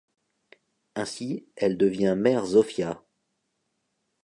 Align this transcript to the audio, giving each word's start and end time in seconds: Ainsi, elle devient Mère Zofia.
Ainsi, 0.95 1.45
elle 1.55 1.77
devient 1.77 2.15
Mère 2.17 2.43
Zofia. 2.47 3.03